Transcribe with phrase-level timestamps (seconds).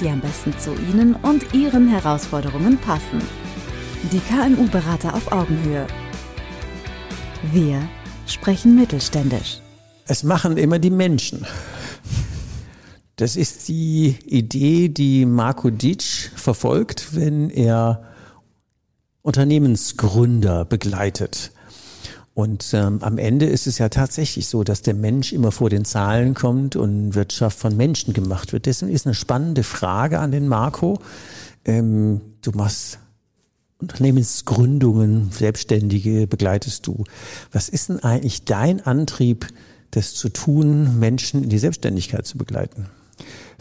[0.00, 3.20] die am besten zu Ihnen und Ihren Herausforderungen passen.
[4.12, 5.86] Die KMU-Berater auf Augenhöhe.
[7.52, 7.80] Wir
[8.26, 9.60] sprechen mittelständisch.
[10.06, 11.46] Es machen immer die Menschen.
[13.16, 18.04] Das ist die Idee, die Marco Ditsch verfolgt, wenn er
[19.22, 21.52] Unternehmensgründer begleitet.
[22.38, 25.84] Und ähm, am Ende ist es ja tatsächlich so, dass der Mensch immer vor den
[25.84, 28.66] Zahlen kommt und Wirtschaft von Menschen gemacht wird.
[28.66, 31.00] Deswegen ist eine spannende Frage an den Marco.
[31.64, 33.00] Ähm, du machst
[33.78, 37.02] Unternehmensgründungen, Selbstständige begleitest du.
[37.50, 39.48] Was ist denn eigentlich dein Antrieb,
[39.90, 42.86] das zu tun, Menschen in die Selbstständigkeit zu begleiten?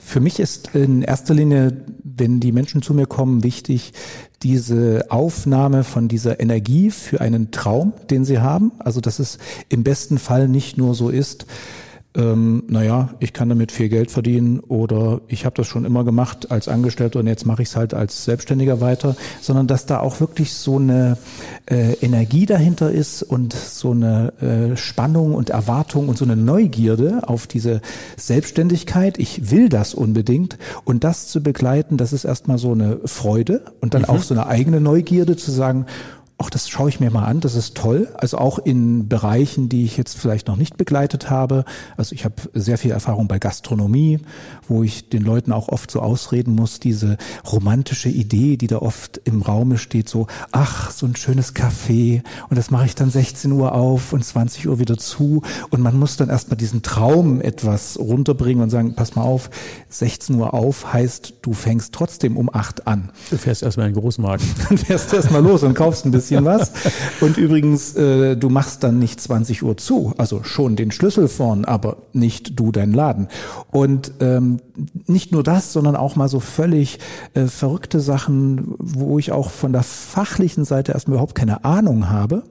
[0.01, 3.93] Für mich ist in erster Linie, wenn die Menschen zu mir kommen, wichtig,
[4.43, 8.71] diese Aufnahme von dieser Energie für einen Traum, den sie haben.
[8.79, 11.45] Also, dass es im besten Fall nicht nur so ist,
[12.17, 16.51] ähm, naja, ich kann damit viel Geld verdienen oder ich habe das schon immer gemacht
[16.51, 20.19] als Angestellter und jetzt mache ich es halt als Selbstständiger weiter, sondern dass da auch
[20.19, 21.17] wirklich so eine
[21.69, 27.21] äh, Energie dahinter ist und so eine äh, Spannung und Erwartung und so eine Neugierde
[27.27, 27.81] auf diese
[28.17, 29.19] Selbstständigkeit.
[29.19, 33.93] Ich will das unbedingt und das zu begleiten, das ist erstmal so eine Freude und
[33.93, 34.09] dann mhm.
[34.09, 35.85] auch so eine eigene Neugierde zu sagen,
[36.39, 38.09] ach, das schaue ich mir mal an, das ist toll.
[38.16, 41.66] Also auch in Bereichen, die ich jetzt vielleicht noch nicht begleitet habe.
[41.97, 44.19] Also ich habe sehr viel Erfahrung bei Gastronomie,
[44.67, 47.17] wo ich den Leuten auch oft so ausreden muss, diese
[47.52, 52.58] romantische Idee, die da oft im Raume steht, so, ach, so ein schönes Café und
[52.58, 56.17] das mache ich dann 16 Uhr auf und 20 Uhr wieder zu und man muss
[56.17, 59.49] dann erstmal diesen Traum etwas runterbringen und sagen, pass mal auf,
[59.89, 63.09] 16 Uhr auf heißt, du fängst trotzdem um 8 an.
[63.31, 64.43] Du fährst erstmal in den Großmarkt.
[64.69, 66.71] Dann fährst du erstmal los und kaufst ein bisschen bisschen was.
[67.21, 71.65] Und übrigens, äh, du machst dann nicht 20 Uhr zu, also schon den Schlüssel vorn,
[71.65, 73.27] aber nicht du deinen Laden.
[73.71, 74.60] Und ähm,
[75.08, 76.99] nicht nur das, sondern auch mal so völlig
[77.33, 82.43] äh, verrückte Sachen, wo ich auch von der fachlichen Seite erstmal überhaupt keine Ahnung habe,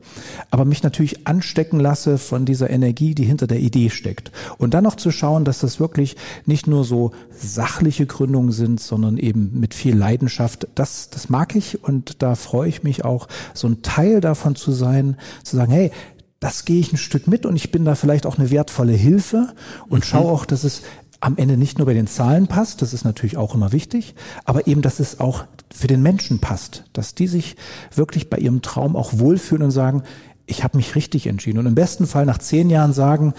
[0.50, 4.32] aber mich natürlich anstecken lasse von dieser Energie, die hinter der Idee steckt.
[4.58, 6.16] Und dann noch zu schauen, dass das wirklich
[6.46, 10.68] nicht nur so sachliche Gründungen sind, sondern eben mit viel Leidenschaft.
[10.74, 14.72] Das, das mag ich und da freue ich mich auch, so ein Teil davon zu
[14.72, 15.92] sein, zu sagen, hey,
[16.40, 19.54] das gehe ich ein Stück mit und ich bin da vielleicht auch eine wertvolle Hilfe
[19.88, 20.04] und mhm.
[20.04, 20.82] schaue auch, dass es
[21.20, 24.66] am Ende nicht nur bei den Zahlen passt, das ist natürlich auch immer wichtig, aber
[24.66, 25.44] eben, dass es auch
[25.74, 27.56] für den Menschen passt, dass die sich
[27.94, 30.02] wirklich bei ihrem Traum auch wohlfühlen und sagen,
[30.46, 31.58] ich habe mich richtig entschieden.
[31.58, 33.34] Und im besten Fall nach zehn Jahren sagen,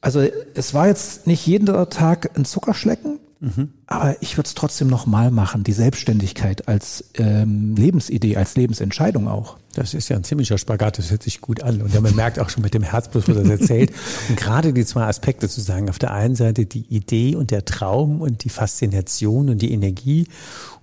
[0.00, 0.22] also
[0.54, 3.70] es war jetzt nicht jeden Tag ein Zuckerschlecken, mhm.
[3.86, 9.56] aber ich würde es trotzdem nochmal machen, die Selbstständigkeit als ähm, Lebensidee, als Lebensentscheidung auch.
[9.74, 11.82] Das ist ja ein ziemlicher Spagat, das hört sich gut an.
[11.82, 13.92] Und ja, man merkt auch schon mit dem Herzblut, was er erzählt.
[14.28, 17.64] Und gerade die zwei Aspekte zu sagen, auf der einen Seite die Idee und der
[17.64, 20.26] Traum und die Faszination und die Energie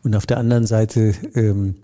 [0.03, 1.75] und auf der anderen Seite ähm,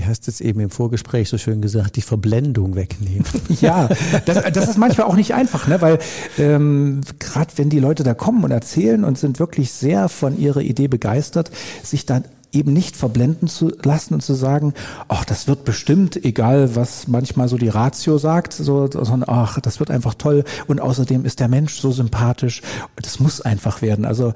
[0.00, 3.24] wie heißt es eben im Vorgespräch so schön gesagt, die Verblendung wegnehmen.
[3.60, 3.88] Ja,
[4.24, 5.80] das, das ist manchmal auch nicht einfach, ne?
[5.82, 5.98] weil
[6.38, 10.60] ähm, gerade wenn die Leute da kommen und erzählen und sind wirklich sehr von ihrer
[10.60, 11.50] Idee begeistert,
[11.82, 14.72] sich dann eben nicht verblenden zu lassen und zu sagen,
[15.08, 19.78] ach, das wird bestimmt, egal was manchmal so die Ratio sagt, so, sondern ach, das
[19.78, 22.62] wird einfach toll und außerdem ist der Mensch so sympathisch.
[22.96, 24.04] Das muss einfach werden.
[24.04, 24.32] Also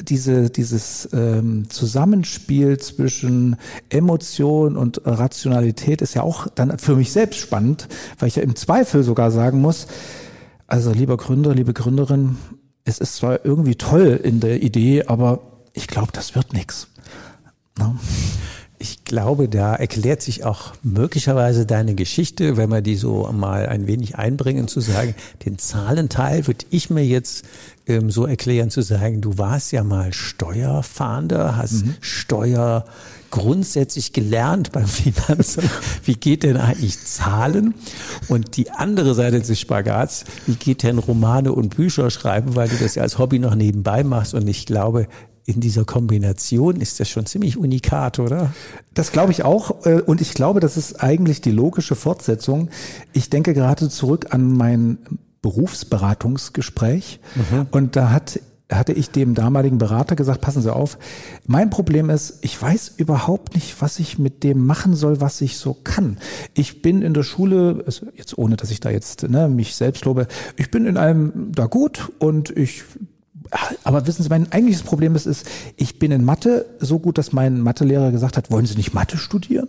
[0.00, 3.56] diese, dieses ähm, Zusammenspiel zwischen
[3.88, 7.88] Emotion und Rationalität ist ja auch dann für mich selbst spannend,
[8.18, 9.86] weil ich ja im Zweifel sogar sagen muss,
[10.66, 12.36] also lieber Gründer, liebe Gründerin,
[12.84, 15.40] es ist zwar irgendwie toll in der Idee, aber
[15.72, 16.88] ich glaube, das wird nichts.
[17.78, 17.96] No?
[18.82, 23.86] Ich glaube, da erklärt sich auch möglicherweise deine Geschichte, wenn wir die so mal ein
[23.86, 25.14] wenig einbringen, zu sagen,
[25.44, 27.44] den Zahlenteil würde ich mir jetzt
[27.86, 31.94] ähm, so erklären, zu sagen, du warst ja mal Steuerfahnder, hast mhm.
[32.00, 32.84] Steuer
[33.30, 35.70] grundsätzlich gelernt beim Finanzamt.
[36.02, 37.74] Wie geht denn eigentlich Zahlen?
[38.26, 42.74] Und die andere Seite des Spagats, wie geht denn Romane und Bücher schreiben, weil du
[42.78, 44.34] das ja als Hobby noch nebenbei machst.
[44.34, 45.06] Und ich glaube,
[45.44, 48.52] in dieser Kombination ist das schon ziemlich unikat, oder?
[48.94, 49.84] Das glaube ich auch.
[49.86, 52.70] Äh, und ich glaube, das ist eigentlich die logische Fortsetzung.
[53.12, 54.98] Ich denke gerade zurück an mein
[55.42, 57.20] Berufsberatungsgespräch.
[57.34, 57.66] Mhm.
[57.70, 58.40] Und da hat
[58.74, 60.98] hatte ich dem damaligen Berater gesagt, passen Sie auf,
[61.46, 65.58] mein Problem ist, ich weiß überhaupt nicht, was ich mit dem machen soll, was ich
[65.58, 66.18] so kann.
[66.54, 70.04] Ich bin in der Schule, also jetzt ohne, dass ich da jetzt ne, mich selbst
[70.04, 72.84] lobe, ich bin in einem da gut und ich
[73.84, 75.46] aber wissen Sie, mein eigentliches Problem ist, ist,
[75.76, 79.18] ich bin in Mathe so gut, dass mein Mathelehrer gesagt hat, wollen Sie nicht Mathe
[79.18, 79.68] studieren?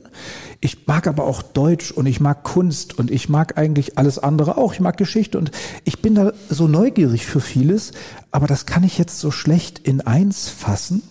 [0.62, 4.58] Ich mag aber auch Deutsch und ich mag Kunst und ich mag eigentlich alles andere
[4.58, 4.74] auch.
[4.74, 5.52] Ich mag Geschichte und
[5.84, 7.92] ich bin da so neugierig für vieles,
[8.32, 11.04] aber das kann ich jetzt so schlecht in eins fassen.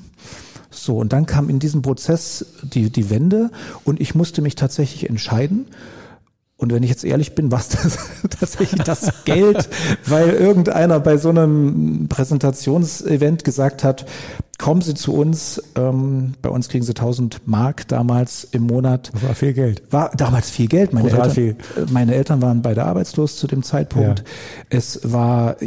[0.71, 3.51] So, und dann kam in diesem Prozess die, die Wende
[3.85, 5.67] und ich musste mich tatsächlich entscheiden.
[6.63, 7.99] Und wenn ich jetzt ehrlich bin, was das
[8.39, 9.69] tatsächlich das Geld,
[10.07, 14.07] weil irgendeiner bei so einem Präsentationsevent gesagt hat,
[14.59, 19.11] kommen Sie zu uns, ähm, bei uns kriegen Sie 1000 Mark damals im Monat.
[19.13, 19.83] Das war viel Geld.
[19.91, 20.93] War damals viel Geld.
[20.93, 21.57] Meine, Eltern, viel.
[21.77, 24.21] Äh, meine Eltern waren beide arbeitslos zu dem Zeitpunkt.
[24.21, 24.25] Ja.
[24.71, 25.67] Es war äh,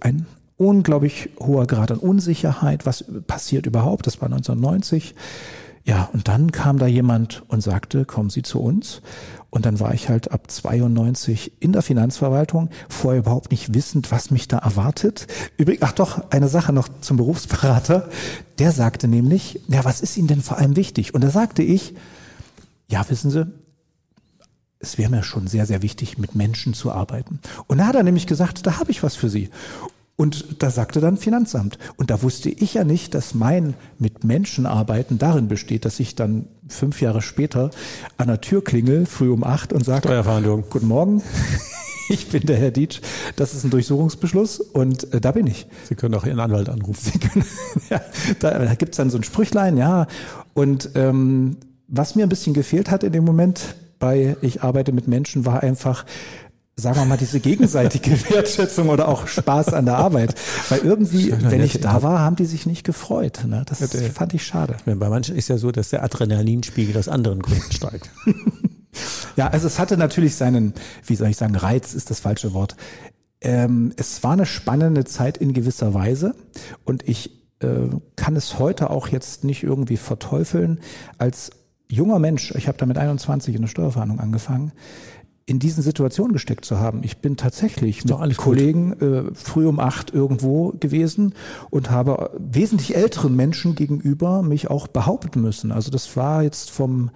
[0.00, 0.26] ein
[0.56, 2.86] unglaublich hoher Grad an Unsicherheit.
[2.86, 4.06] Was passiert überhaupt?
[4.06, 5.16] Das war 1990.
[5.84, 9.02] Ja, und dann kam da jemand und sagte, kommen Sie zu uns.
[9.54, 14.32] Und dann war ich halt ab 92 in der Finanzverwaltung, vorher überhaupt nicht wissend, was
[14.32, 15.28] mich da erwartet.
[15.56, 18.08] Übrigens, ach doch, eine Sache noch zum Berufsberater.
[18.58, 21.14] Der sagte nämlich, ja, was ist Ihnen denn vor allem wichtig?
[21.14, 21.94] Und da sagte ich,
[22.88, 23.46] ja, wissen Sie,
[24.80, 27.38] es wäre mir schon sehr, sehr wichtig, mit Menschen zu arbeiten.
[27.68, 29.50] Und da hat er nämlich gesagt, da habe ich was für Sie.
[30.16, 31.78] Und da sagte dann Finanzamt.
[31.96, 36.16] Und da wusste ich ja nicht, dass mein mit Menschen arbeiten darin besteht, dass ich
[36.16, 37.70] dann fünf Jahre später
[38.16, 40.64] an der Tür klingel, früh um acht und sage, Steuerverhandlung.
[40.70, 41.22] Guten Morgen.
[42.10, 43.00] Ich bin der Herr Dietsch.
[43.34, 45.66] Das ist ein Durchsuchungsbeschluss und äh, da bin ich.
[45.84, 47.00] Sie können auch Ihren Anwalt anrufen.
[47.12, 47.46] Sie können,
[47.88, 47.98] ja,
[48.40, 50.06] da da gibt es dann so ein Sprüchlein, ja.
[50.52, 51.56] Und ähm,
[51.88, 55.62] was mir ein bisschen gefehlt hat in dem Moment bei Ich arbeite mit Menschen, war
[55.62, 56.04] einfach,
[56.76, 60.34] sagen wir mal, diese gegenseitige Wertschätzung oder auch Spaß an der Arbeit.
[60.68, 63.44] Weil irgendwie, wenn ich da war, haben die sich nicht gefreut.
[63.46, 63.64] Ne?
[63.66, 63.78] Das
[64.12, 64.76] fand ich schade.
[64.84, 68.10] Bei manchen ist ja so, dass der Adrenalinspiegel aus anderen Gründen steigt.
[69.36, 70.74] ja, also es hatte natürlich seinen,
[71.06, 72.76] wie soll ich sagen, Reiz ist das falsche Wort.
[73.40, 76.34] Ähm, es war eine spannende Zeit in gewisser Weise
[76.84, 80.80] und ich äh, kann es heute auch jetzt nicht irgendwie verteufeln.
[81.18, 81.50] Als
[81.88, 84.72] junger Mensch, ich habe da mit 21 in der Steuerverhandlung angefangen,
[85.46, 87.02] in diesen Situationen gesteckt zu haben.
[87.04, 91.34] Ich bin tatsächlich mit Kollegen äh, früh um acht irgendwo gewesen
[91.70, 95.70] und habe wesentlich älteren Menschen gegenüber mich auch behaupten müssen.
[95.70, 97.10] Also das war jetzt vom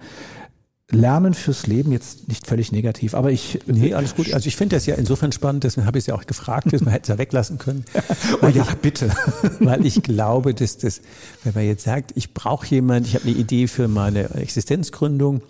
[0.91, 3.59] Lernen fürs Leben jetzt nicht völlig negativ, aber ich.
[3.67, 4.33] Nee, alles gut.
[4.33, 6.81] Also ich finde das ja insofern spannend, deswegen habe ich es ja auch gefragt, dass
[6.81, 7.85] man hätte es ja weglassen können.
[8.41, 9.11] oh ja, ich, bitte.
[9.59, 11.01] weil ich glaube, dass das,
[11.43, 15.41] wenn man jetzt sagt, ich brauche jemand, ich habe eine Idee für meine Existenzgründung,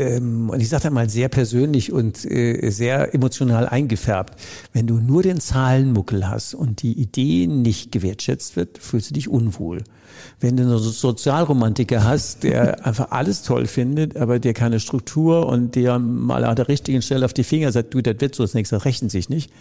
[0.00, 4.34] ähm, und ich sage mal sehr persönlich und äh, sehr emotional eingefärbt,
[4.72, 9.28] wenn du nur den Zahlenmuckel hast und die Idee nicht gewertschätzt wird, fühlst du dich
[9.28, 9.84] unwohl.
[10.40, 15.74] Wenn du einen Sozialromantiker hast, der einfach alles toll findet, aber der keine Struktur und
[15.74, 18.54] der mal an der richtigen Stelle auf die Finger sagt, du, das wird so das
[18.54, 19.52] nächste, das rechnet sich nicht,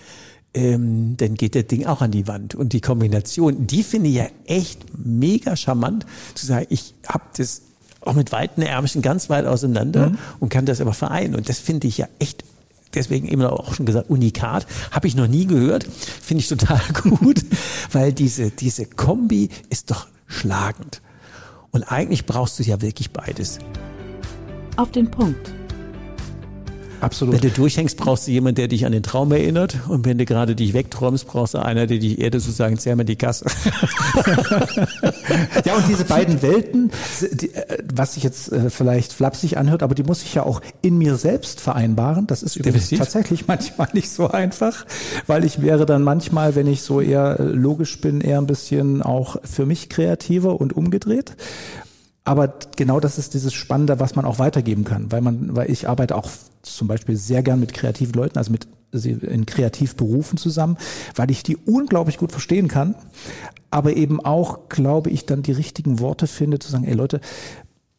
[0.54, 2.56] ähm, dann geht das Ding auch an die Wand.
[2.56, 7.64] Und die Kombination, die finde ich ja echt mega charmant, zu sagen, ich habe das
[8.02, 10.18] auch mit weiten Ärmchen ganz weit auseinander mhm.
[10.40, 11.36] und kann das aber vereinen.
[11.36, 12.44] Und das finde ich ja echt
[12.94, 17.44] deswegen eben auch schon gesagt, Unikat, habe ich noch nie gehört, finde ich total gut,
[17.92, 21.02] weil diese, diese Kombi ist doch schlagend.
[21.72, 23.60] Und eigentlich brauchst du ja wirklich beides.
[24.76, 25.54] Auf den Punkt
[27.02, 27.36] Absolut.
[27.36, 29.78] Wenn du durchhängst, brauchst du jemanden, der dich an den Traum erinnert.
[29.88, 33.04] Und wenn du gerade dich wegträumst, brauchst du einer, der dich Erde sozusagen zähl mal
[33.04, 33.46] die Kasse.
[35.66, 36.92] ja, und diese beiden Welten,
[37.32, 40.62] die, äh, was sich jetzt äh, vielleicht flapsig anhört, aber die muss ich ja auch
[40.82, 42.28] in mir selbst vereinbaren.
[42.28, 44.86] Das ist übrigens tatsächlich manchmal nicht so einfach,
[45.28, 49.02] weil ich wäre dann manchmal, wenn ich so eher äh, logisch bin, eher ein bisschen
[49.02, 51.36] auch für mich kreativer und umgedreht.
[52.30, 55.90] Aber genau das ist dieses Spannende, was man auch weitergeben kann, weil man, weil ich
[55.90, 56.30] arbeite auch
[56.62, 58.68] zum Beispiel sehr gern mit kreativen Leuten, also mit
[59.02, 60.78] in Kreativberufen zusammen,
[61.16, 62.94] weil ich die unglaublich gut verstehen kann,
[63.72, 67.20] aber eben auch, glaube ich, dann die richtigen Worte finde, zu sagen, ey Leute,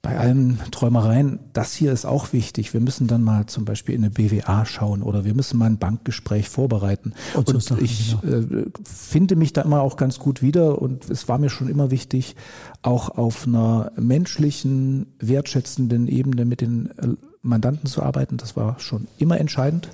[0.02, 2.72] bei allen Träumereien, das hier ist auch wichtig.
[2.72, 5.78] Wir müssen dann mal zum Beispiel in eine BWA schauen oder wir müssen mal ein
[5.78, 7.12] Bankgespräch vorbereiten.
[7.34, 8.62] Und, und Sachen, ich genau.
[8.62, 11.90] äh, finde mich da immer auch ganz gut wieder und es war mir schon immer
[11.90, 12.34] wichtig,
[12.80, 17.08] auch auf einer menschlichen, wertschätzenden Ebene mit den äh,
[17.42, 18.38] Mandanten zu arbeiten.
[18.38, 19.90] Das war schon immer entscheidend.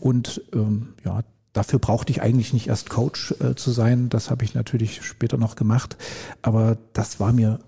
[0.00, 1.20] Und ähm, ja,
[1.52, 4.08] dafür brauchte ich eigentlich nicht erst Coach äh, zu sein.
[4.08, 5.98] Das habe ich natürlich später noch gemacht.
[6.40, 7.60] Aber das war mir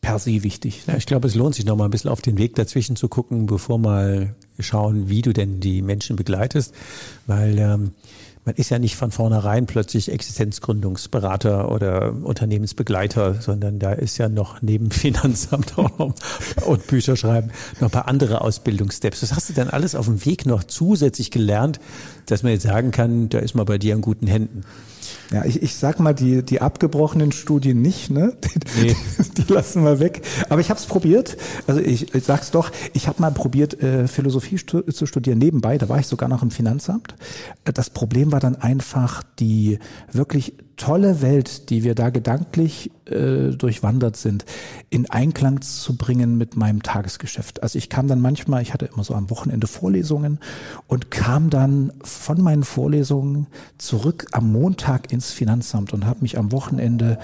[0.00, 0.82] per se wichtig.
[0.86, 3.08] Ja, ich glaube, es lohnt sich noch mal ein bisschen auf den Weg dazwischen zu
[3.08, 6.74] gucken, bevor mal schauen, wie du denn die Menschen begleitest,
[7.26, 7.92] weil ähm,
[8.48, 14.62] man ist ja nicht von vornherein plötzlich Existenzgründungsberater oder Unternehmensbegleiter, sondern da ist ja noch
[14.62, 15.76] neben Finanzamt
[16.64, 17.50] und Bücher schreiben
[17.80, 19.20] noch ein paar andere Ausbildungssteps.
[19.20, 21.78] Das hast du dann alles auf dem Weg noch zusätzlich gelernt,
[22.30, 24.62] dass man jetzt sagen kann, da ist man bei dir in guten Händen.
[25.30, 28.36] Ja, ich, ich sag mal, die, die abgebrochenen Studien nicht, ne?
[28.76, 28.96] Die, nee.
[29.36, 30.22] die lassen wir weg.
[30.48, 31.36] Aber ich habe es probiert.
[31.66, 35.78] Also ich, ich sag's doch, ich habe mal probiert, äh, Philosophie stu zu studieren nebenbei.
[35.78, 37.14] Da war ich sogar noch im Finanzamt.
[37.64, 39.78] Das Problem war dann einfach die
[40.12, 44.46] wirklich tolle Welt, die wir da gedanklich äh, durchwandert sind,
[44.88, 47.62] in Einklang zu bringen mit meinem Tagesgeschäft.
[47.62, 50.38] Also ich kam dann manchmal, ich hatte immer so am Wochenende Vorlesungen
[50.86, 56.52] und kam dann von meinen Vorlesungen zurück am Montag ins Finanzamt und habe mich am
[56.52, 57.18] Wochenende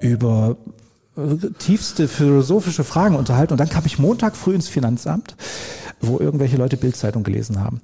[0.00, 0.56] über
[1.16, 5.36] äh, tiefste philosophische Fragen unterhalten und dann kam ich Montag früh ins Finanzamt,
[6.06, 7.80] wo irgendwelche Leute Bildzeitung gelesen haben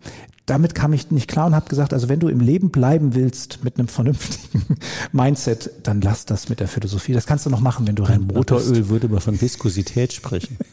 [0.50, 3.62] damit kam ich nicht klar und habe gesagt, also wenn du im Leben bleiben willst
[3.62, 4.64] mit einem vernünftigen
[5.12, 7.12] Mindset, dann lass das mit der Philosophie.
[7.12, 10.58] Das kannst du noch machen, wenn du rein Motoröl würde man von Viskosität sprechen.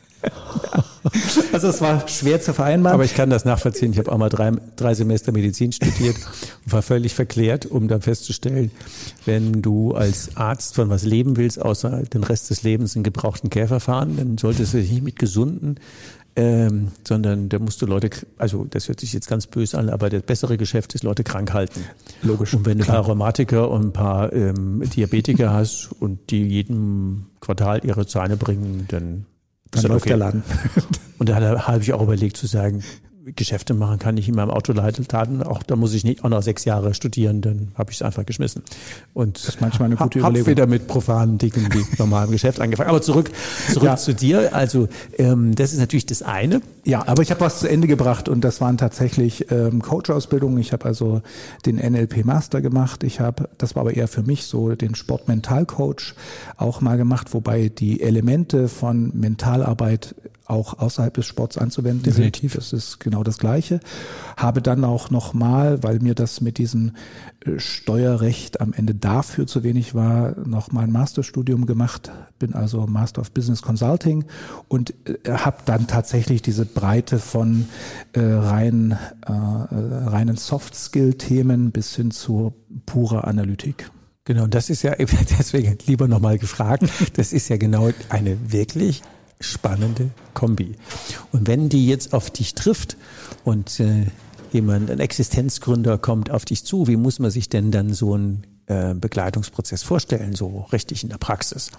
[1.53, 2.95] Also es war schwer zu vereinbaren.
[2.95, 3.93] Aber ich kann das nachvollziehen.
[3.93, 6.17] Ich habe auch mal drei, drei Semester Medizin studiert
[6.65, 8.71] und war völlig verklärt, um dann festzustellen,
[9.25, 13.49] wenn du als Arzt von was leben willst, außer den Rest des Lebens in gebrauchten
[13.49, 15.79] Käfer fahren, dann solltest du dich nicht mit gesunden
[16.37, 20.11] ähm, sondern da musst du Leute, also das hört sich jetzt ganz böse an, aber
[20.11, 21.83] das bessere Geschäft ist Leute krank halten.
[22.21, 22.53] Logisch.
[22.53, 27.25] Und wenn du ein paar Rheumatiker und ein paar ähm, Diabetiker hast und die jeden
[27.39, 29.25] Quartal ihre Zähne bringen, dann,
[29.71, 30.09] dann läuft okay.
[30.09, 30.43] der Laden.
[31.17, 32.83] und da habe ich auch überlegt zu sagen,
[33.35, 35.43] Geschäfte machen kann ich in meinem Autoladen.
[35.43, 38.25] Auch da muss ich nicht auch noch sechs Jahre studieren, dann habe ich es einfach
[38.25, 38.63] geschmissen.
[39.13, 40.47] Und das ist manchmal eine gute hab, Überlegung.
[40.47, 42.89] wieder mit profanen Dingen wie normalem Geschäft angefangen.
[42.89, 43.31] Aber zurück,
[43.71, 43.97] zurück ja.
[43.97, 44.55] zu dir.
[44.55, 46.61] Also ähm, das ist natürlich das eine.
[46.85, 50.57] Ja, aber ich habe was zu Ende gebracht und das waren tatsächlich ähm, Coach-Ausbildungen.
[50.59, 51.21] Ich habe also
[51.65, 53.03] den NLP Master gemacht.
[53.03, 56.15] Ich habe, das war aber eher für mich so, den Sport-Mental-Coach
[56.57, 60.15] auch mal gemacht, wobei die Elemente von Mentalarbeit
[60.47, 62.55] auch außerhalb des Sports anzuwenden Definitiv.
[62.55, 63.79] Das ist genau das Gleiche.
[64.37, 66.93] Habe dann auch nochmal, weil mir das mit diesem
[67.45, 72.11] äh, Steuerrecht am Ende dafür zu wenig war, nochmal ein Masterstudium gemacht.
[72.39, 74.25] Bin also Master of Business Consulting
[74.67, 77.67] und äh, habe dann tatsächlich diese Breite von
[78.13, 82.53] äh, rein, äh, reinen Soft-Skill-Themen bis hin zu
[82.85, 83.91] purer Analytik.
[84.27, 84.93] Genau, das ist ja
[85.39, 86.83] deswegen lieber nochmal gefragt.
[87.13, 89.01] Das ist ja genau eine wirklich
[89.39, 90.75] spannende Kombi.
[91.31, 92.97] Und wenn die jetzt auf dich trifft
[93.43, 94.05] und äh,
[94.51, 98.47] jemand, ein Existenzgründer kommt auf dich zu, wie muss man sich denn dann so einen
[98.65, 101.71] äh, Begleitungsprozess vorstellen, so richtig in der Praxis?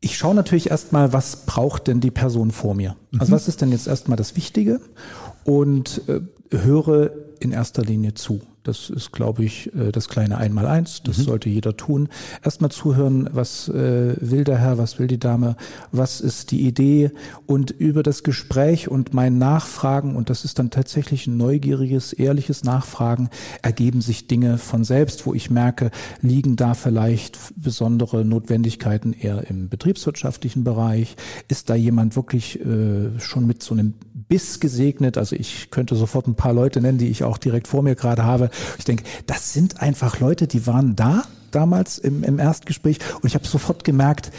[0.00, 2.96] Ich schaue natürlich erstmal, was braucht denn die Person vor mir?
[3.18, 3.36] Also mhm.
[3.36, 4.80] was ist denn jetzt erstmal das Wichtige?
[5.44, 8.40] Und äh, höre in erster Linie zu.
[8.66, 11.02] Das ist, glaube ich, äh, das kleine Einmaleins.
[11.04, 11.22] Das mhm.
[11.22, 12.08] sollte jeder tun.
[12.44, 15.56] Erstmal zuhören, was äh, will der Herr, was will die Dame,
[15.92, 17.12] was ist die Idee
[17.46, 22.64] und über das Gespräch und mein Nachfragen, und das ist dann tatsächlich ein neugieriges, ehrliches
[22.64, 23.30] Nachfragen,
[23.62, 29.68] ergeben sich Dinge von selbst, wo ich merke, liegen da vielleicht besondere Notwendigkeiten eher im
[29.68, 31.16] betriebswirtschaftlichen Bereich?
[31.46, 33.94] Ist da jemand wirklich äh, schon mit so einem
[34.28, 35.18] Biss gesegnet?
[35.18, 38.24] Also ich könnte sofort ein paar Leute nennen, die ich auch direkt vor mir gerade
[38.24, 38.50] habe.
[38.78, 43.34] Ich denke, das sind einfach Leute, die waren da damals im, im Erstgespräch und ich
[43.34, 44.30] habe sofort gemerkt,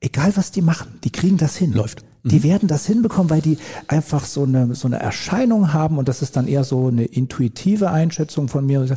[0.00, 1.72] egal was die machen, die kriegen das hin.
[1.72, 2.04] Läuft.
[2.24, 2.42] Die mhm.
[2.44, 6.36] werden das hinbekommen, weil die einfach so eine, so eine Erscheinung haben und das ist
[6.36, 8.96] dann eher so eine intuitive Einschätzung von mir.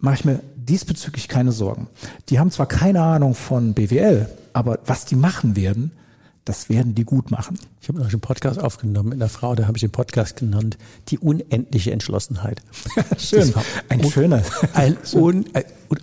[0.00, 1.88] Mache ich mir diesbezüglich keine Sorgen.
[2.28, 5.92] Die haben zwar keine Ahnung von BWL, aber was die machen werden,
[6.48, 7.58] das werden die gut machen.
[7.82, 10.78] Ich habe noch einen Podcast aufgenommen mit einer Frau, da habe ich den Podcast genannt,
[11.08, 12.62] die unendliche Entschlossenheit.
[13.18, 13.52] Schön,
[13.90, 14.42] ein schöner.
[14.72, 15.98] Ein, un, ein, un,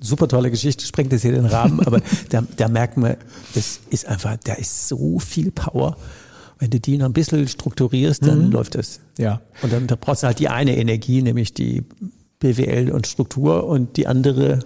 [0.00, 2.00] super tolle Geschichte, sprengt das hier den Rahmen, aber
[2.30, 3.16] da, da merkt man,
[3.54, 5.98] das ist einfach, da ist so viel Power.
[6.58, 8.52] Wenn du die noch ein bisschen strukturierst, dann mhm.
[8.52, 9.00] läuft das.
[9.18, 9.42] Ja.
[9.60, 11.84] Und dann da brauchst du halt die eine Energie, nämlich die
[12.38, 14.60] BWL und Struktur und die andere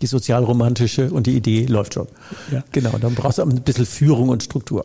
[0.00, 2.08] die sozialromantische und die Idee läuft schon.
[2.52, 2.62] Ja.
[2.72, 4.84] Genau, dann brauchst du ein bisschen Führung und Struktur.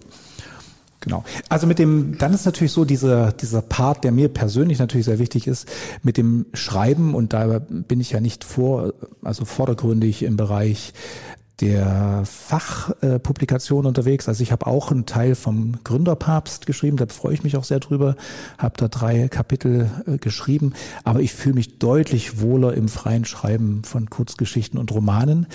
[1.04, 1.26] Genau.
[1.50, 5.20] Also mit dem, dann ist natürlich so dieser, dieser Part, der mir persönlich natürlich sehr
[5.20, 5.68] wichtig ist,
[6.02, 10.94] mit dem Schreiben und da bin ich ja nicht vor, also vordergründig im Bereich
[11.62, 14.28] der Fachpublikation unterwegs.
[14.28, 17.80] Also ich habe auch einen Teil vom Gründerpapst geschrieben, da freue ich mich auch sehr
[17.80, 18.16] drüber,
[18.58, 23.84] habe da drei Kapitel äh, geschrieben, aber ich fühle mich deutlich wohler im freien Schreiben
[23.84, 25.48] von Kurzgeschichten und Romanen.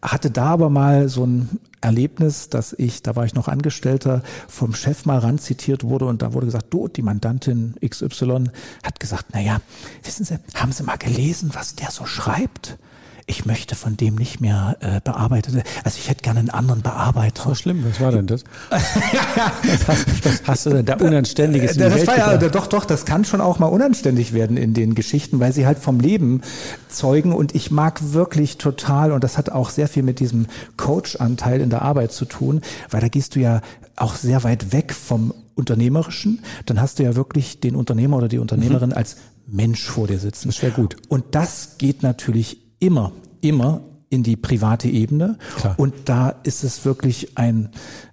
[0.00, 4.74] hatte da aber mal so ein Erlebnis, dass ich, da war ich noch Angestellter, vom
[4.74, 8.44] Chef mal ran zitiert wurde und da wurde gesagt, du, die Mandantin XY
[8.82, 9.60] hat gesagt, na ja,
[10.02, 12.78] wissen Sie, haben Sie mal gelesen, was der so schreibt?
[13.26, 15.62] Ich möchte von dem nicht mehr äh, bearbeitet.
[15.84, 17.44] Also ich hätte gerne einen anderen Bearbeiter.
[17.48, 18.44] So schlimm, was war denn das?
[18.70, 21.76] was, hast, was hast du denn da Unanständiges?
[21.76, 24.94] Das, das war ja, doch, doch, das kann schon auch mal unanständig werden in den
[24.94, 26.42] Geschichten, weil sie halt vom Leben
[26.88, 31.60] zeugen und ich mag wirklich total und das hat auch sehr viel mit diesem Coach-Anteil
[31.60, 32.60] in der Arbeit zu tun,
[32.90, 33.60] weil da gehst du ja
[33.96, 38.38] auch sehr weit weg vom Unternehmerischen, dann hast du ja wirklich den Unternehmer oder die
[38.38, 38.96] Unternehmerin mhm.
[38.96, 40.48] als Mensch vor dir sitzen.
[40.48, 40.96] Das wäre gut.
[41.08, 45.38] Und das geht natürlich immer, immer in die private Ebene.
[45.56, 45.74] Klar.
[45.78, 47.70] Und da ist es wirklich ein,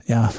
[0.07, 0.31] ja,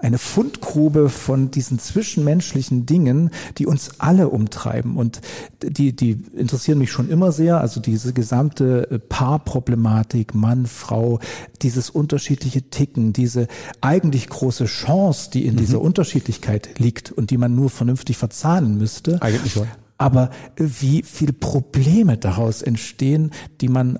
[0.00, 4.96] eine Fundgrube von diesen zwischenmenschlichen Dingen, die uns alle umtreiben.
[4.96, 5.20] Und
[5.62, 7.60] die, die interessieren mich schon immer sehr.
[7.60, 11.20] Also diese gesamte Paarproblematik, Mann, Frau,
[11.60, 13.48] dieses unterschiedliche Ticken, diese
[13.82, 15.58] eigentlich große Chance, die in mhm.
[15.58, 19.20] dieser Unterschiedlichkeit liegt und die man nur vernünftig verzahnen müsste.
[19.20, 19.68] Eigentlich schon
[19.98, 23.98] aber wie viel Probleme daraus entstehen, die man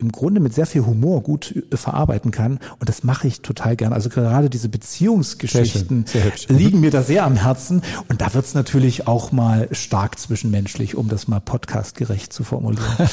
[0.00, 2.60] im Grunde mit sehr viel Humor gut äh, verarbeiten kann.
[2.78, 3.92] Und das mache ich total gern.
[3.92, 7.82] Also gerade diese Beziehungsgeschichten sehr sehr liegen mir da sehr am Herzen.
[8.08, 12.86] Und da wird es natürlich auch mal stark zwischenmenschlich, um das mal podcastgerecht zu formulieren.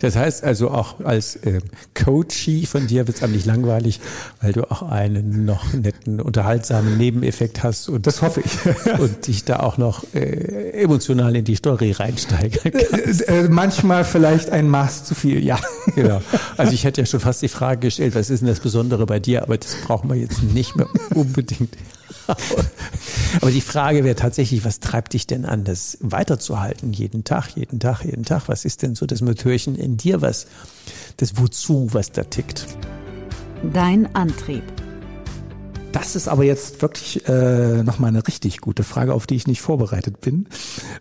[0.00, 1.60] das heißt also auch als äh,
[1.92, 4.00] Coachie von dir wird es eigentlich langweilig,
[4.40, 7.88] weil du auch einen noch netten, unterhaltsamen Nebeneffekt hast.
[7.88, 8.52] Und, das hoffe ich.
[9.00, 13.28] und dich da auch noch äh, emotional in die Story reinsteigern kannst.
[13.28, 15.58] Äh, äh, manchmal vielleicht ein Maß zu viel viel, ja.
[15.94, 16.20] Genau.
[16.56, 19.18] Also ich hätte ja schon fast die Frage gestellt, was ist denn das Besondere bei
[19.18, 19.42] dir?
[19.42, 21.76] Aber das brauchen wir jetzt nicht mehr unbedingt.
[23.40, 26.92] Aber die Frage wäre tatsächlich, was treibt dich denn an, das weiterzuhalten?
[26.92, 28.48] Jeden Tag, jeden Tag, jeden Tag.
[28.48, 30.46] Was ist denn so das Motörchen in dir, was,
[31.16, 32.66] das Wozu, was da tickt?
[33.72, 34.64] Dein Antrieb.
[35.92, 39.60] Das ist aber jetzt wirklich äh, nochmal eine richtig gute Frage, auf die ich nicht
[39.60, 40.46] vorbereitet bin,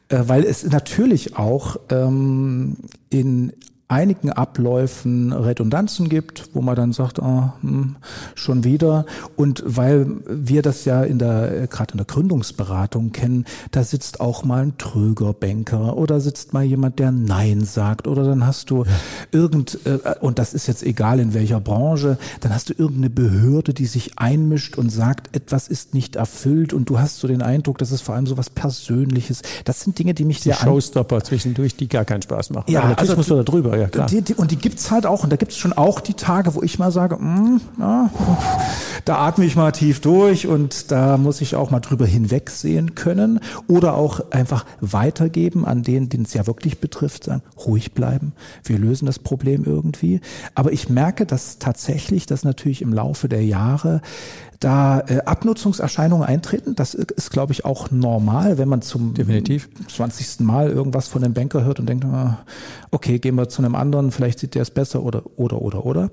[0.10, 2.78] äh, weil es natürlich auch ähm,
[3.10, 3.54] in
[3.92, 7.98] einigen Abläufen Redundanzen gibt, wo man dann sagt, oh, hm,
[8.36, 9.06] schon wieder.
[9.36, 14.46] Und weil wir das ja in der, gerade in der Gründungsberatung kennen, da sitzt auch
[14.46, 18.86] mal ein tröger Banker oder sitzt mal jemand, der Nein sagt oder dann hast du
[18.86, 18.92] ja.
[19.32, 23.74] irgend, äh, und das ist jetzt egal in welcher Branche, dann hast du irgendeine Behörde,
[23.74, 27.77] die sich einmischt und sagt, etwas ist nicht erfüllt und du hast so den Eindruck,
[27.77, 29.42] das ist vor allem so was Persönliches.
[29.66, 32.72] Das sind Dinge, die mich die sehr Showstopper zwischendurch, die gar keinen Spaß machen.
[32.72, 34.07] Ja, also, musst du da drüber ja klar.
[34.07, 35.24] Die, die, und die gibt's halt auch.
[35.24, 38.09] Und da gibt's schon auch die Tage, wo ich mal sage, mm, ja,
[39.05, 43.39] da atme ich mal tief durch und da muss ich auch mal drüber hinwegsehen können.
[43.67, 48.33] Oder auch einfach weitergeben an denen, denen es ja wirklich betrifft, sagen, ruhig bleiben.
[48.63, 50.22] Wir lösen das Problem irgendwie.
[50.55, 54.01] Aber ich merke, dass tatsächlich, dass natürlich im Laufe der Jahre
[54.62, 56.76] da äh, Abnutzungserscheinungen eintreten.
[56.76, 59.70] Das ist, glaube ich, auch normal, wenn man zum Definitiv.
[59.90, 60.42] 20.
[60.42, 62.46] Mal irgendwas von dem Banker hört und denkt, ah,
[62.92, 66.10] okay, gehen wir zu einem anderen, vielleicht sieht der es besser oder oder oder oder.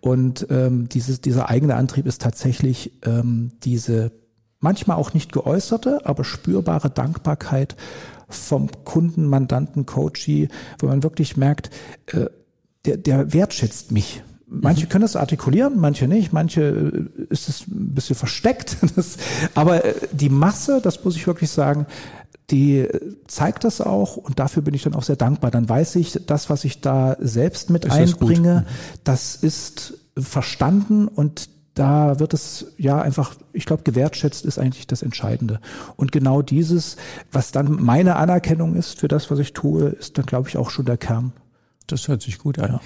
[0.00, 4.12] Und ähm, dieses, dieser eigene Antrieb ist tatsächlich ähm, diese
[4.60, 7.76] manchmal auch nicht geäußerte, aber spürbare Dankbarkeit
[8.28, 11.70] vom Kunden, Mandanten, Coachee, wo man wirklich merkt,
[12.06, 12.26] äh,
[12.84, 17.94] der, der wertschätzt mich Manche können das artikulieren, manche nicht, manche äh, ist es ein
[17.94, 18.76] bisschen versteckt.
[18.96, 19.18] Das,
[19.54, 21.86] aber äh, die Masse, das muss ich wirklich sagen,
[22.50, 25.50] die äh, zeigt das auch und dafür bin ich dann auch sehr dankbar.
[25.50, 28.64] Dann weiß ich, das, was ich da selbst mit ist einbringe,
[29.04, 34.88] das, das ist verstanden und da wird es ja einfach, ich glaube, gewertschätzt ist eigentlich
[34.88, 35.60] das Entscheidende.
[35.94, 36.96] Und genau dieses,
[37.30, 40.70] was dann meine Anerkennung ist für das, was ich tue, ist dann, glaube ich, auch
[40.70, 41.32] schon der Kern.
[41.86, 42.72] Das hört sich gut an.
[42.72, 42.80] Ja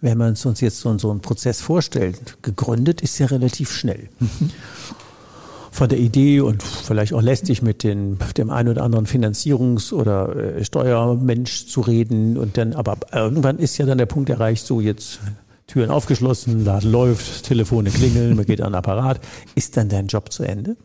[0.00, 4.08] wenn man es uns jetzt so, so einen Prozess vorstellt, gegründet ist ja relativ schnell.
[5.72, 10.34] Von der Idee und vielleicht auch lästig mit den, dem einen oder anderen Finanzierungs- oder
[10.34, 14.80] äh, Steuermensch zu reden und dann, aber irgendwann ist ja dann der Punkt erreicht, so
[14.80, 15.20] jetzt
[15.68, 19.20] Türen aufgeschlossen, Laden läuft, Telefone klingeln, man geht an den Apparat.
[19.54, 20.76] Ist dann dein Job zu Ende?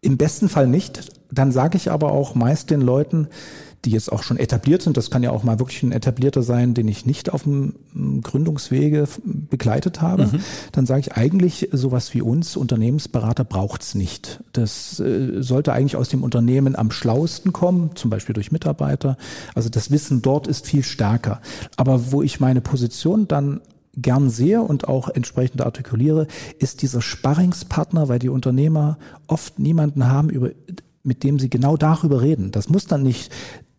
[0.00, 1.10] Im besten Fall nicht.
[1.30, 3.28] Dann sage ich aber auch meist den Leuten,
[3.84, 4.96] die jetzt auch schon etabliert sind.
[4.96, 7.74] Das kann ja auch mal wirklich ein etablierter sein, den ich nicht auf dem
[8.22, 10.26] Gründungswege begleitet habe.
[10.26, 10.40] Mhm.
[10.72, 14.42] Dann sage ich eigentlich, sowas wie uns, Unternehmensberater, braucht's nicht.
[14.52, 19.16] Das äh, sollte eigentlich aus dem Unternehmen am schlauesten kommen, zum Beispiel durch Mitarbeiter.
[19.54, 21.40] Also das Wissen dort ist viel stärker.
[21.76, 23.60] Aber wo ich meine Position dann
[23.96, 26.26] gern sehe und auch entsprechend artikuliere,
[26.58, 30.50] ist dieser Sparringspartner, weil die Unternehmer oft niemanden haben, über,
[31.02, 32.50] mit dem sie genau darüber reden.
[32.50, 33.32] Das muss dann nicht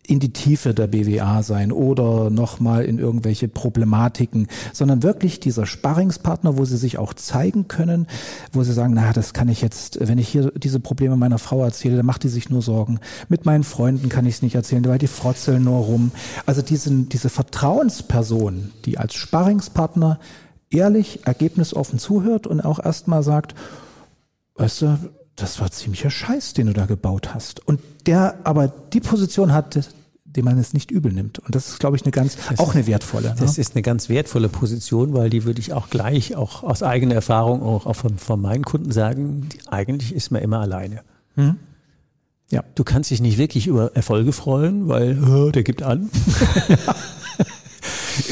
[0.08, 6.58] in die Tiefe der BWA sein oder nochmal in irgendwelche Problematiken, sondern wirklich dieser Sparringspartner,
[6.58, 8.08] wo sie sich auch zeigen können,
[8.54, 11.64] wo sie sagen, na, das kann ich jetzt, wenn ich hier diese Probleme meiner Frau
[11.64, 13.00] erzähle, dann macht die sich nur Sorgen.
[13.28, 16.12] Mit meinen Freunden kann ich es nicht erzählen, weil die frotzeln nur rum.
[16.46, 20.20] Also diesen, diese Vertrauensperson, die als Sparringspartner
[20.70, 23.56] ehrlich, ergebnisoffen zuhört und auch erstmal sagt,
[24.56, 24.98] weißt du,
[25.36, 27.66] das war ziemlicher Scheiß, den du da gebaut hast.
[27.66, 29.88] Und der aber die Position hat,
[30.38, 31.40] dem man es nicht übel nimmt.
[31.40, 33.36] Und das ist, glaube ich, eine ganz, das auch eine wertvolle.
[33.40, 33.62] Das ne?
[33.62, 37.64] ist eine ganz wertvolle Position, weil die würde ich auch gleich, auch aus eigener Erfahrung,
[37.64, 41.02] auch, auch von, von meinen Kunden sagen, die, eigentlich ist man immer alleine.
[41.36, 41.56] Hm?
[42.52, 42.64] Ja.
[42.76, 46.12] Du kannst dich nicht wirklich über Erfolge freuen, weil oh, der gibt an.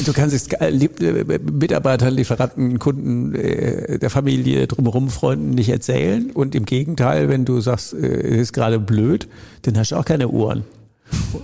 [0.06, 6.30] du kannst es äh, Mitarbeitern, Lieferanten, Kunden äh, der Familie drumherum, Freunden nicht erzählen.
[6.30, 9.26] Und im Gegenteil, wenn du sagst, äh, es ist gerade blöd,
[9.62, 10.62] dann hast du auch keine Ohren.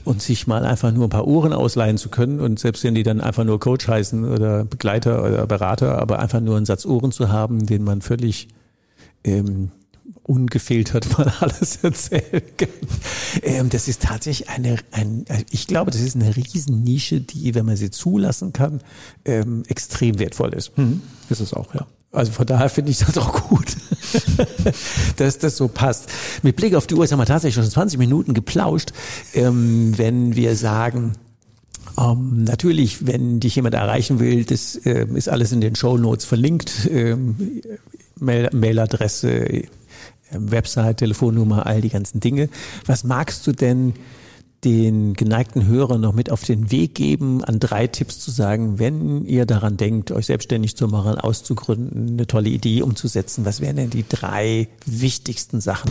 [0.04, 3.04] Und sich mal einfach nur ein paar Ohren ausleihen zu können und selbst wenn die
[3.04, 7.12] dann einfach nur Coach heißen oder Begleiter oder Berater, aber einfach nur einen Satz Ohren
[7.12, 8.48] zu haben, den man völlig
[9.22, 9.70] ähm,
[10.24, 12.68] ungefiltert mal alles erzählen kann.
[13.42, 17.76] Ähm, das ist tatsächlich eine, ein, ich glaube, das ist eine Riesennische, die, wenn man
[17.76, 18.80] sie zulassen kann,
[19.24, 20.76] ähm, extrem wertvoll ist.
[20.76, 21.02] Mhm.
[21.28, 21.86] Ist es auch, ja.
[22.12, 23.74] Also von daher finde ich das auch gut,
[25.16, 26.10] dass das so passt.
[26.42, 28.92] Mit Blick auf die Uhr haben wir tatsächlich schon 20 Minuten geplauscht.
[29.32, 31.14] Ähm, wenn wir sagen,
[31.98, 36.26] ähm, natürlich, wenn dich jemand erreichen will, das äh, ist alles in den Show Notes
[36.26, 36.86] verlinkt.
[36.90, 37.62] Ähm,
[38.20, 39.64] Mail Mailadresse,
[40.30, 42.50] Website, Telefonnummer, all die ganzen Dinge.
[42.86, 43.94] Was magst du denn
[44.64, 49.24] den geneigten Hörern noch mit auf den Weg geben, an drei Tipps zu sagen, wenn
[49.24, 53.90] ihr daran denkt, euch selbstständig zu machen, auszugründen, eine tolle Idee umzusetzen, was wären denn
[53.90, 55.90] die drei wichtigsten Sachen,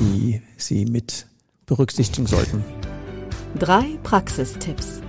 [0.00, 1.26] die Sie mit
[1.66, 2.64] berücksichtigen sollten?
[3.58, 5.00] Drei Praxistipps.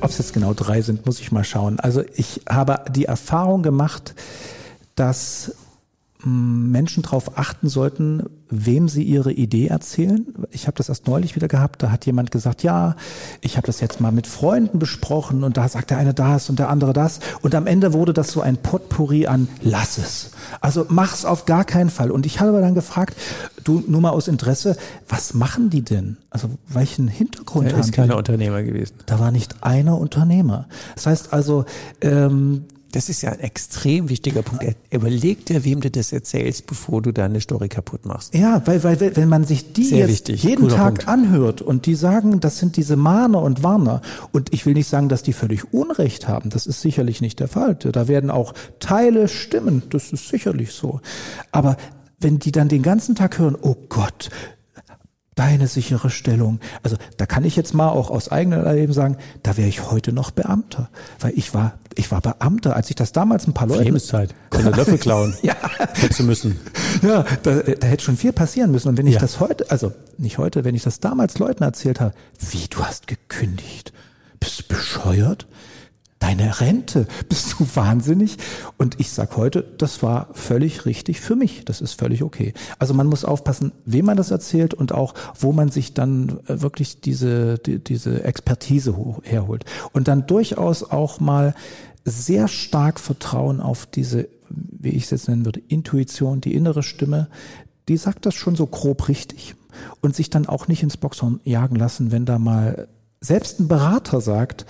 [0.00, 1.78] Ob es jetzt genau drei sind, muss ich mal schauen.
[1.78, 4.14] Also ich habe die Erfahrung gemacht,
[4.94, 5.54] dass
[6.24, 10.26] Menschen darauf achten sollten, wem sie ihre Idee erzählen.
[10.50, 12.96] Ich habe das erst neulich wieder gehabt, da hat jemand gesagt, ja,
[13.40, 16.58] ich habe das jetzt mal mit Freunden besprochen und da sagt der eine das und
[16.58, 20.30] der andere das und am Ende wurde das so ein Potpourri an lass es.
[20.60, 23.16] Also mach's auf gar keinen Fall und ich habe dann gefragt,
[23.62, 24.76] du nur mal aus Interesse,
[25.08, 26.16] was machen die denn?
[26.30, 28.94] Also welchen Hintergrund er haben ist keiner Unternehmer gewesen.
[29.06, 30.66] Da war nicht einer Unternehmer.
[30.94, 31.64] Das heißt also,
[32.00, 34.64] ähm, das ist ja ein extrem wichtiger Punkt.
[34.90, 38.34] Überleg dir, wem du das erzählst, bevor du deine Story kaputt machst.
[38.34, 40.42] Ja, weil, weil wenn man sich die Sehr jetzt wichtig.
[40.42, 41.08] jeden Guter Tag Punkt.
[41.08, 44.00] anhört und die sagen, das sind diese Mahner und Warner
[44.32, 47.48] und ich will nicht sagen, dass die völlig Unrecht haben, das ist sicherlich nicht der
[47.48, 47.74] Fall.
[47.74, 51.00] Da werden auch Teile stimmen, das ist sicherlich so.
[51.52, 51.76] Aber
[52.20, 54.30] wenn die dann den ganzen Tag hören, oh Gott,
[55.38, 56.58] deine sichere Stellung.
[56.82, 60.12] Also da kann ich jetzt mal auch aus eigenem Erleben sagen, da wäre ich heute
[60.12, 60.88] noch Beamter,
[61.20, 64.70] weil ich war ich war Beamter, als ich das damals ein paar Leute Lebenszeit, konnte
[64.70, 65.54] Löffel klauen, ja,
[65.94, 66.58] hätte müssen.
[67.02, 69.20] Ja, da, da hätte schon viel passieren müssen und wenn ich ja.
[69.20, 72.14] das heute, also nicht heute, wenn ich das damals Leuten erzählt habe,
[72.50, 73.92] wie du hast gekündigt,
[74.38, 75.46] bist du bescheuert?
[76.18, 78.36] Deine Rente, bist du wahnsinnig?
[78.76, 81.64] Und ich sag heute, das war völlig richtig für mich.
[81.64, 82.54] Das ist völlig okay.
[82.78, 86.60] Also man muss aufpassen, wem man das erzählt und auch, wo man sich dann äh,
[86.60, 89.64] wirklich diese, die, diese Expertise herholt.
[89.92, 91.54] Und dann durchaus auch mal
[92.04, 97.28] sehr stark Vertrauen auf diese, wie ich es jetzt nennen würde, Intuition, die innere Stimme,
[97.88, 99.54] die sagt das schon so grob richtig.
[100.00, 102.88] Und sich dann auch nicht ins Boxhorn jagen lassen, wenn da mal
[103.20, 104.66] selbst ein Berater sagt,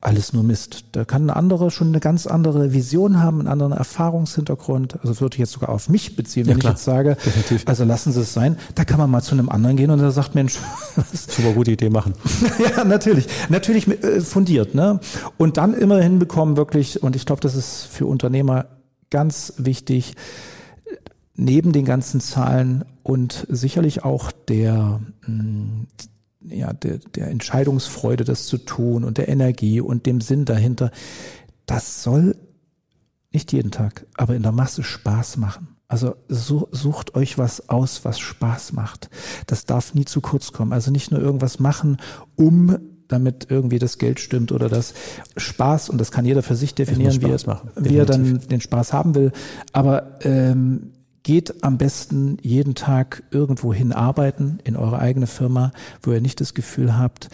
[0.00, 0.84] alles nur Mist.
[0.92, 4.94] Da kann ein anderer schon eine ganz andere Vision haben, einen anderen Erfahrungshintergrund.
[4.94, 7.62] Also das würde ich jetzt sogar auf mich beziehen, wenn ja, ich jetzt sage, Definitiv.
[7.66, 8.56] also lassen Sie es sein.
[8.74, 10.58] Da kann man mal zu einem anderen gehen und der sagt, Mensch,
[11.12, 12.14] super gute Idee machen.
[12.76, 13.26] ja, natürlich.
[13.48, 15.00] Natürlich äh, fundiert, ne?
[15.36, 18.66] Und dann immer hinbekommen, wirklich, und ich glaube, das ist für Unternehmer
[19.10, 20.14] ganz wichtig,
[21.36, 25.86] neben den ganzen Zahlen und sicherlich auch der, hm,
[26.40, 30.90] ja, der, der Entscheidungsfreude, das zu tun und der Energie und dem Sinn dahinter,
[31.66, 32.36] das soll
[33.32, 35.68] nicht jeden Tag, aber in der Masse Spaß machen.
[35.88, 39.08] Also sucht euch was aus, was Spaß macht.
[39.46, 40.72] Das darf nie zu kurz kommen.
[40.72, 41.98] Also nicht nur irgendwas machen,
[42.34, 44.94] um damit irgendwie das Geld stimmt oder das
[45.36, 48.92] Spaß und das kann jeder für sich definieren, wie er, wie er dann den Spaß
[48.92, 49.30] haben will.
[49.72, 50.92] Aber ähm,
[51.26, 56.40] Geht am besten jeden Tag irgendwo hin arbeiten in eure eigene Firma, wo ihr nicht
[56.40, 57.30] das Gefühl habt,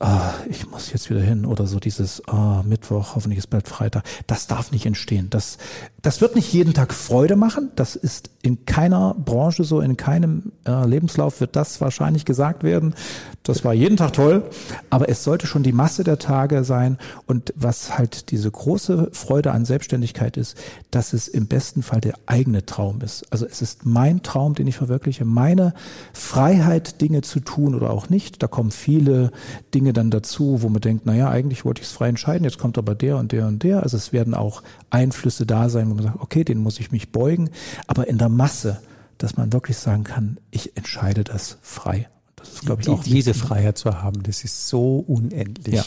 [0.00, 4.04] oh, ich muss jetzt wieder hin oder so dieses oh, Mittwoch, hoffentlich ist bald Freitag.
[4.26, 5.28] Das darf nicht entstehen.
[5.30, 5.58] Das,
[6.02, 7.70] das wird nicht jeden Tag Freude machen.
[7.76, 12.94] Das ist in keiner Branche so, in keinem äh, Lebenslauf wird das wahrscheinlich gesagt werden.
[13.42, 14.44] Das war jeden Tag toll,
[14.90, 16.98] aber es sollte schon die Masse der Tage sein.
[17.26, 20.56] Und was halt diese große Freude an Selbstständigkeit ist,
[20.90, 23.24] dass es im besten Fall der eigene Traum ist.
[23.32, 25.74] Also es ist mein Traum, den ich verwirkliche, meine
[26.12, 28.42] Freiheit, Dinge zu tun oder auch nicht.
[28.42, 29.30] Da kommen viele
[29.74, 32.78] Dinge dann dazu, wo man denkt, naja, eigentlich wollte ich es frei entscheiden, jetzt kommt
[32.78, 33.82] aber der und der und der.
[33.82, 37.12] Also es werden auch Einflüsse da sein, wo man sagt, okay, den muss ich mich
[37.12, 37.50] beugen.
[37.86, 38.80] Aber in der Masse,
[39.18, 42.08] dass man wirklich sagen kann, ich entscheide das frei.
[42.36, 45.74] Das ist, glaube ich, auch diese Freiheit zu haben, das ist so unendlich.
[45.74, 45.84] Ja.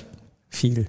[0.52, 0.88] Viel.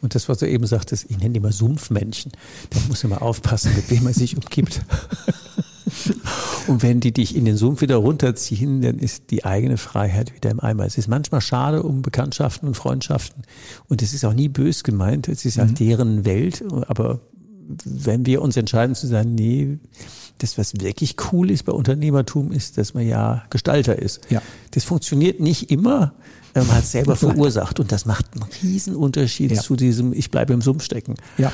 [0.00, 2.32] Und das, was du eben sagtest, ich nenne die mal Sumpfmännchen.
[2.70, 4.80] Da muss man mal aufpassen, mit wem man sich umgibt.
[6.66, 10.50] Und wenn die dich in den Sumpf wieder runterziehen, dann ist die eigene Freiheit wieder
[10.50, 10.84] im Eimer.
[10.84, 13.42] Es ist manchmal schade um Bekanntschaften und Freundschaften.
[13.88, 15.28] Und es ist auch nie bös gemeint.
[15.28, 15.74] Es ist halt mhm.
[15.74, 16.64] deren Welt.
[16.88, 17.20] Aber
[17.84, 19.78] wenn wir uns entscheiden zu sagen, nee,
[20.42, 24.20] das, was wirklich cool ist bei Unternehmertum, ist, dass man ja Gestalter ist.
[24.30, 24.42] Ja.
[24.72, 26.12] Das funktioniert nicht immer.
[26.54, 29.60] Man hat es selber verursacht und das macht einen riesen Unterschied ja.
[29.60, 31.14] zu diesem Ich bleibe im Sumpf stecken.
[31.38, 31.50] Ja,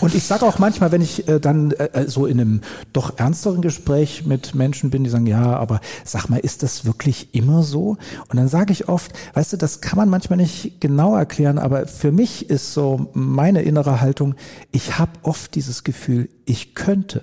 [0.00, 2.60] und ich sage auch manchmal, wenn ich äh, dann äh, äh, so in einem
[2.92, 7.34] doch ernsteren Gespräch mit Menschen bin, die sagen, ja, aber sag mal, ist das wirklich
[7.34, 7.96] immer so?
[8.28, 11.86] Und dann sage ich oft, weißt du, das kann man manchmal nicht genau erklären, aber
[11.86, 14.34] für mich ist so meine innere Haltung,
[14.70, 17.22] ich habe oft dieses Gefühl, ich könnte.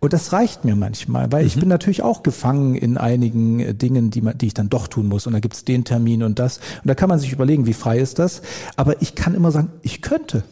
[0.00, 1.46] Und das reicht mir manchmal, weil mhm.
[1.46, 4.88] ich bin natürlich auch gefangen in einigen äh, Dingen, die, man, die ich dann doch
[4.88, 5.26] tun muss.
[5.26, 6.58] Und da gibt's den Termin und das.
[6.58, 8.42] Und da kann man sich überlegen, wie frei ist das.
[8.76, 10.44] Aber ich kann immer sagen, ich könnte.